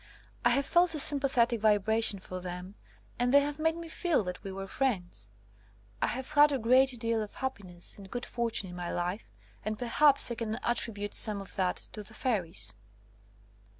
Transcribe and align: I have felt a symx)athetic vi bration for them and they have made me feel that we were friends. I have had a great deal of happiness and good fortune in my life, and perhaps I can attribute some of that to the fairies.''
I 0.43 0.49
have 0.49 0.65
felt 0.65 0.95
a 0.95 0.97
symx)athetic 0.97 1.59
vi 1.61 1.77
bration 1.77 2.19
for 2.19 2.39
them 2.39 2.73
and 3.19 3.31
they 3.31 3.41
have 3.41 3.59
made 3.59 3.77
me 3.77 3.87
feel 3.87 4.23
that 4.23 4.43
we 4.43 4.51
were 4.51 4.65
friends. 4.65 5.29
I 6.01 6.07
have 6.07 6.31
had 6.31 6.51
a 6.51 6.57
great 6.57 6.99
deal 6.99 7.21
of 7.21 7.35
happiness 7.35 7.99
and 7.99 8.09
good 8.09 8.25
fortune 8.25 8.67
in 8.67 8.75
my 8.75 8.91
life, 8.91 9.29
and 9.63 9.77
perhaps 9.77 10.31
I 10.31 10.33
can 10.33 10.55
attribute 10.63 11.13
some 11.13 11.39
of 11.39 11.55
that 11.55 11.75
to 11.91 12.01
the 12.01 12.15
fairies.'' 12.15 12.73